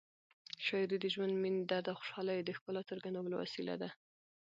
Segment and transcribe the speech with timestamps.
[0.65, 3.89] شاعري د ژوند، مینې، درد او خوشحالیو د ښکلا څرګندولو وسیله ده.